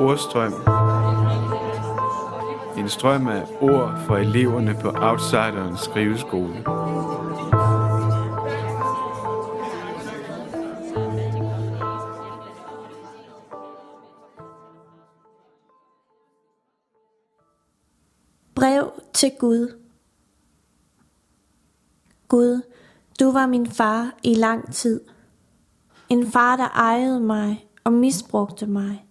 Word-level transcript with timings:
Ordstrøm. 0.00 0.52
En 2.78 2.88
strøm 2.88 3.28
af 3.28 3.42
ord 3.60 3.98
for 4.06 4.16
eleverne 4.16 4.78
på 4.82 4.88
Outsiderens 4.88 5.80
skriveskole. 5.80 6.64
Brev 18.54 18.92
til 19.14 19.30
Gud. 19.38 19.78
Gud, 22.28 22.62
du 23.20 23.32
var 23.32 23.46
min 23.46 23.66
far 23.66 24.12
i 24.22 24.34
lang 24.34 24.74
tid– 24.74 25.00
en 26.08 26.26
far, 26.26 26.56
der 26.56 26.68
ejede 26.68 27.20
mig 27.20 27.68
og 27.84 27.92
misbrugte 27.92 28.66
mig. 28.66 29.06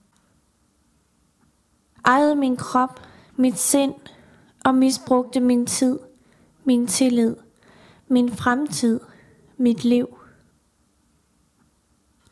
Ejede 2.05 2.35
min 2.35 2.57
krop, 2.57 3.01
mit 3.35 3.59
sind 3.59 3.93
og 4.65 4.75
misbrugte 4.75 5.39
min 5.39 5.65
tid, 5.65 5.99
min 6.63 6.87
tillid, 6.87 7.35
min 8.07 8.31
fremtid, 8.31 8.99
mit 9.57 9.83
liv. 9.83 10.17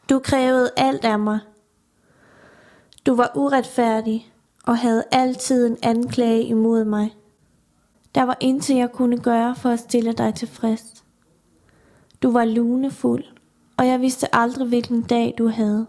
Du 0.10 0.20
krævede 0.20 0.72
alt 0.78 1.06
af 1.06 1.20
mig. 1.20 1.40
Du 3.06 3.16
var 3.16 3.32
uretfærdig 3.36 4.34
og 4.64 4.78
havde 4.78 5.04
altid 5.12 5.68
en 5.68 5.78
anklage 5.82 6.44
imod 6.44 6.86
mig. 6.86 7.16
Der 8.16 8.24
var 8.24 8.38
intet 8.40 8.78
jeg 8.78 8.92
kunne 8.92 9.18
gøre 9.18 9.56
for 9.56 9.70
at 9.70 9.80
stille 9.80 10.14
dig 10.14 10.36
tilfreds. 10.36 11.04
Du 12.22 12.32
var 12.32 12.46
lunefuld, 12.46 13.24
og 13.78 13.88
jeg 13.88 14.02
vidste 14.02 14.36
aldrig 14.36 14.68
hvilken 14.68 15.02
dag 15.02 15.34
du 15.38 15.48
havde. 15.48 15.86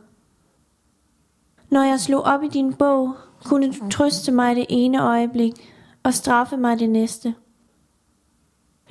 Når 1.71 1.83
jeg 1.83 2.01
slog 2.01 2.23
op 2.23 2.43
i 2.43 2.49
din 2.49 2.75
bog, 2.75 3.15
kunne 3.45 3.73
du 3.73 3.89
trøste 3.91 4.33
mig 4.33 4.57
det 4.57 4.67
ene 4.69 5.03
øjeblik 5.03 5.73
og 6.03 6.15
straffe 6.15 6.57
mig 6.57 6.79
det 6.79 6.91
næste. 6.91 7.35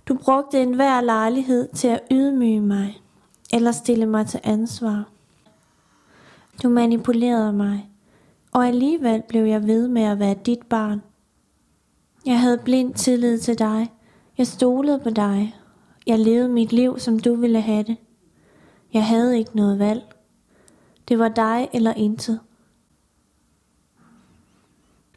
Du 0.08 0.18
brugte 0.18 0.62
enhver 0.62 1.02
lejlighed 1.02 1.68
til 1.74 1.88
at 1.88 2.00
ydmyge 2.12 2.62
mig 2.62 3.02
eller 3.54 3.72
stille 3.72 4.06
mig 4.06 4.28
til 4.28 4.40
ansvar. 4.44 5.10
Du 6.64 6.70
manipulerede 6.70 7.54
mig, 7.54 7.90
og 8.52 8.68
alligevel 8.68 9.24
blev 9.30 9.46
jeg 9.46 9.68
ved 9.68 9.88
med 9.88 10.02
at 10.02 10.20
være 10.20 10.36
dit 10.46 10.62
barn. 10.70 11.02
Jeg 12.26 12.40
havde 12.40 12.58
blind 12.58 12.94
tillid 12.94 13.40
til 13.40 13.60
dig. 13.60 13.92
Jeg 14.38 14.48
stolede 14.48 15.00
på 15.00 15.10
dig. 15.10 15.56
Jeg 16.08 16.20
levede 16.20 16.50
mit 16.50 16.74
liv, 16.74 17.00
som 17.00 17.20
du 17.20 17.36
ville 17.36 17.62
have 17.62 17.84
det. 17.84 17.98
Jeg 18.94 19.08
havde 19.08 19.38
ikke 19.38 19.56
noget 19.56 19.80
valg. 19.80 20.16
Det 21.08 21.20
var 21.20 21.30
dig 21.30 21.70
eller 21.74 21.94
intet. 21.94 22.40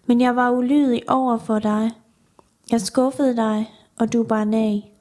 Men 0.07 0.21
jeg 0.21 0.37
var 0.37 0.51
ulydig 0.51 1.11
over 1.11 1.39
for 1.39 1.59
dig. 1.59 1.91
Jeg 2.71 2.81
skuffede 2.81 3.37
dig, 3.37 3.75
og 3.97 4.13
du 4.13 4.23
bare 4.23 4.47
nag. 4.47 4.93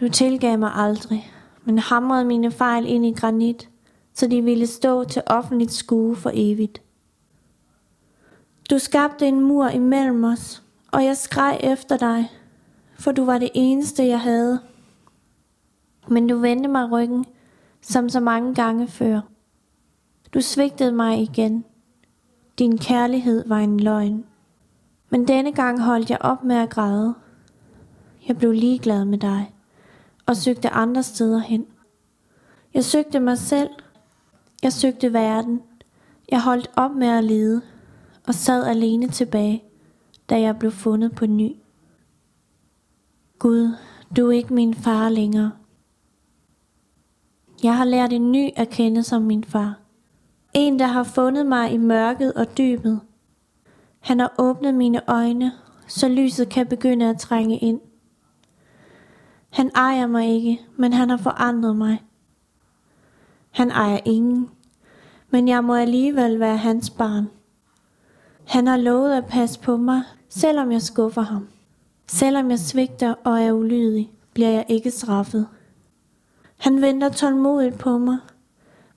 Du 0.00 0.08
tilgav 0.08 0.58
mig 0.58 0.72
aldrig, 0.74 1.32
men 1.64 1.78
hamrede 1.78 2.24
mine 2.24 2.50
fejl 2.50 2.86
ind 2.88 3.06
i 3.06 3.12
granit, 3.12 3.68
så 4.14 4.26
de 4.26 4.42
ville 4.42 4.66
stå 4.66 5.04
til 5.04 5.22
offentligt 5.26 5.72
skue 5.72 6.16
for 6.16 6.30
evigt. 6.34 6.82
Du 8.70 8.78
skabte 8.78 9.26
en 9.26 9.40
mur 9.40 9.68
imellem 9.68 10.24
os, 10.24 10.62
og 10.92 11.04
jeg 11.04 11.16
skreg 11.16 11.58
efter 11.62 11.96
dig, 11.96 12.30
for 12.98 13.12
du 13.12 13.24
var 13.24 13.38
det 13.38 13.50
eneste, 13.54 14.06
jeg 14.06 14.20
havde. 14.20 14.60
Men 16.12 16.26
du 16.26 16.36
vendte 16.36 16.68
mig 16.68 16.90
ryggen, 16.92 17.24
som 17.80 18.08
så 18.08 18.20
mange 18.20 18.54
gange 18.54 18.88
før. 18.88 19.20
Du 20.34 20.40
svigtede 20.40 20.92
mig 20.92 21.22
igen. 21.22 21.64
Din 22.58 22.78
kærlighed 22.78 23.48
var 23.48 23.58
en 23.58 23.80
løgn. 23.80 24.24
Men 25.10 25.28
denne 25.28 25.52
gang 25.52 25.82
holdt 25.82 26.10
jeg 26.10 26.18
op 26.20 26.44
med 26.44 26.56
at 26.56 26.70
græde. 26.70 27.14
Jeg 28.28 28.38
blev 28.38 28.52
ligeglad 28.52 29.04
med 29.04 29.18
dig, 29.18 29.54
og 30.26 30.36
søgte 30.36 30.68
andre 30.68 31.02
steder 31.02 31.38
hen. 31.38 31.66
Jeg 32.74 32.84
søgte 32.84 33.20
mig 33.20 33.38
selv. 33.38 33.70
Jeg 34.62 34.72
søgte 34.72 35.12
verden. 35.12 35.62
Jeg 36.30 36.42
holdt 36.42 36.70
op 36.76 36.90
med 36.90 37.08
at 37.08 37.24
lede 37.24 37.62
og 38.26 38.34
sad 38.34 38.66
alene 38.66 39.08
tilbage, 39.08 39.64
da 40.30 40.40
jeg 40.40 40.58
blev 40.58 40.72
fundet 40.72 41.14
på 41.14 41.26
ny. 41.26 41.52
Gud, 43.38 43.76
du 44.16 44.28
er 44.28 44.32
ikke 44.32 44.54
min 44.54 44.74
far 44.74 45.08
længere. 45.08 45.52
Jeg 47.62 47.76
har 47.76 47.84
lært 47.84 48.12
en 48.12 48.32
ny 48.32 48.48
at 48.56 48.68
kende 48.68 49.02
som 49.02 49.22
min 49.22 49.44
far. 49.44 49.78
En, 50.54 50.78
der 50.78 50.86
har 50.86 51.02
fundet 51.02 51.46
mig 51.46 51.72
i 51.72 51.76
mørket 51.76 52.32
og 52.32 52.58
dybet. 52.58 53.00
Han 54.00 54.18
har 54.20 54.34
åbnet 54.38 54.74
mine 54.74 55.10
øjne, 55.10 55.52
så 55.86 56.08
lyset 56.08 56.48
kan 56.48 56.66
begynde 56.66 57.10
at 57.10 57.18
trænge 57.18 57.58
ind. 57.58 57.80
Han 59.50 59.70
ejer 59.74 60.06
mig 60.06 60.28
ikke, 60.28 60.60
men 60.76 60.92
han 60.92 61.10
har 61.10 61.16
forandret 61.16 61.76
mig. 61.76 62.02
Han 63.50 63.70
ejer 63.70 63.98
ingen, 64.04 64.50
men 65.30 65.48
jeg 65.48 65.64
må 65.64 65.74
alligevel 65.74 66.40
være 66.40 66.56
hans 66.56 66.90
barn. 66.90 67.28
Han 68.44 68.66
har 68.66 68.76
lovet 68.76 69.12
at 69.12 69.26
passe 69.26 69.60
på 69.60 69.76
mig, 69.76 70.02
selvom 70.28 70.72
jeg 70.72 70.82
skuffer 70.82 71.22
ham. 71.22 71.48
Selvom 72.06 72.50
jeg 72.50 72.58
svigter 72.58 73.14
og 73.24 73.42
er 73.42 73.52
ulydig, 73.52 74.12
bliver 74.34 74.50
jeg 74.50 74.64
ikke 74.68 74.90
straffet. 74.90 75.46
Han 76.62 76.82
venter 76.82 77.08
tålmodigt 77.08 77.78
på 77.78 77.98
mig, 77.98 78.18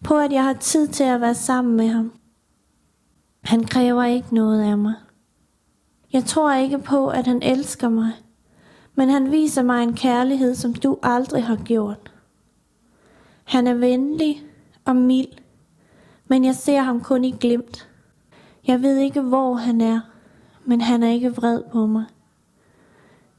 på 0.03 0.17
at 0.17 0.31
jeg 0.31 0.43
har 0.43 0.53
tid 0.53 0.87
til 0.87 1.03
at 1.03 1.21
være 1.21 1.35
sammen 1.35 1.75
med 1.75 1.87
ham. 1.87 2.11
Han 3.43 3.63
kræver 3.63 4.03
ikke 4.03 4.35
noget 4.35 4.61
af 4.61 4.77
mig. 4.77 4.93
Jeg 6.13 6.25
tror 6.25 6.53
ikke 6.53 6.79
på, 6.79 7.07
at 7.07 7.27
han 7.27 7.41
elsker 7.41 7.89
mig, 7.89 8.11
men 8.95 9.09
han 9.09 9.31
viser 9.31 9.63
mig 9.63 9.83
en 9.83 9.93
kærlighed, 9.93 10.55
som 10.55 10.73
du 10.73 10.97
aldrig 11.03 11.43
har 11.43 11.55
gjort. 11.55 12.13
Han 13.43 13.67
er 13.67 13.73
venlig 13.73 14.43
og 14.85 14.95
mild, 14.95 15.31
men 16.27 16.45
jeg 16.45 16.55
ser 16.55 16.81
ham 16.81 17.01
kun 17.01 17.25
i 17.25 17.31
glimt. 17.31 17.89
Jeg 18.67 18.81
ved 18.81 18.97
ikke, 18.97 19.21
hvor 19.21 19.53
han 19.53 19.81
er, 19.81 19.99
men 20.65 20.81
han 20.81 21.03
er 21.03 21.09
ikke 21.09 21.35
vred 21.35 21.63
på 21.71 21.85
mig. 21.85 22.05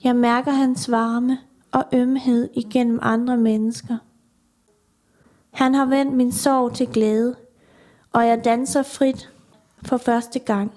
Jeg 0.04 0.16
mærker 0.16 0.50
hans 0.50 0.90
varme 0.90 1.38
og 1.72 1.84
ømhed 1.92 2.48
igennem 2.54 2.98
andre 3.02 3.36
mennesker. 3.36 3.96
Han 5.56 5.74
har 5.74 5.86
vendt 5.86 6.16
min 6.16 6.32
sorg 6.32 6.74
til 6.74 6.86
glæde, 6.86 7.36
og 8.12 8.26
jeg 8.26 8.44
danser 8.44 8.82
frit 8.82 9.30
for 9.82 9.96
første 9.96 10.38
gang. 10.38 10.72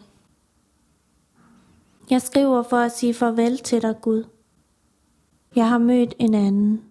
Jeg 2.09 2.22
skriver 2.22 2.63
for 2.63 2.78
at 2.78 2.91
sige 2.91 3.13
farvel 3.13 3.57
til 3.57 3.81
dig, 3.81 3.95
Gud. 4.01 4.23
Jeg 5.56 5.69
har 5.69 5.78
mødt 5.78 6.13
en 6.19 6.34
anden. 6.34 6.84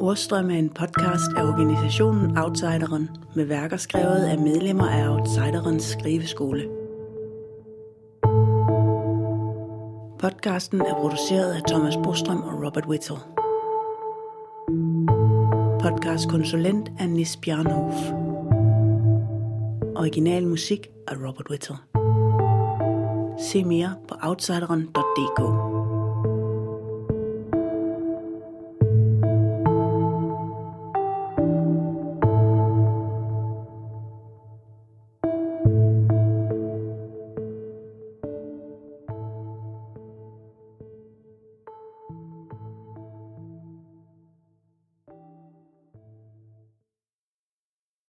Ordstrøm 0.00 0.50
er 0.50 0.58
en 0.58 0.68
podcast 0.68 1.32
af 1.36 1.42
organisationen 1.42 2.38
Outsideren 2.38 3.08
med 3.36 3.44
værker 3.44 3.76
skrevet 3.76 4.24
af 4.24 4.38
medlemmer 4.38 4.88
af 4.88 5.08
Outsiderens 5.08 5.84
skriveskole. 5.84 6.77
Podcasten 10.20 10.80
er 10.80 10.94
produceret 10.94 11.52
af 11.52 11.60
Thomas 11.68 11.96
Bostrøm 11.96 12.42
og 12.42 12.64
Robert 12.64 12.86
Whittle. 12.86 13.16
Podcastkonsulent 15.80 16.90
er 16.98 17.06
Nis 17.06 17.36
Bjarnhof. 17.36 17.94
Original 19.96 20.46
musik 20.46 20.86
af 21.08 21.14
Robert 21.14 21.50
Whittle. 21.50 21.76
Se 23.38 23.64
mere 23.64 23.94
på 24.08 24.14
outsideren.dk. 24.22 25.40